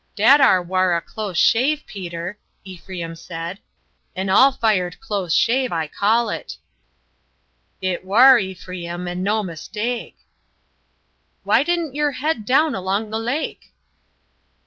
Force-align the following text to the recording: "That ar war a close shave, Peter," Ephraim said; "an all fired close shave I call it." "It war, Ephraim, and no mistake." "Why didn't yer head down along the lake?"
"That 0.15 0.41
ar 0.41 0.63
war 0.63 0.95
a 0.95 0.99
close 1.01 1.37
shave, 1.37 1.85
Peter," 1.85 2.39
Ephraim 2.63 3.15
said; 3.15 3.59
"an 4.15 4.29
all 4.31 4.51
fired 4.51 4.99
close 4.99 5.31
shave 5.31 5.71
I 5.71 5.85
call 5.85 6.31
it." 6.31 6.57
"It 7.83 8.03
war, 8.03 8.39
Ephraim, 8.39 9.07
and 9.07 9.23
no 9.23 9.43
mistake." 9.43 10.17
"Why 11.43 11.61
didn't 11.61 11.93
yer 11.93 12.13
head 12.13 12.45
down 12.45 12.73
along 12.73 13.11
the 13.11 13.19
lake?" 13.19 13.73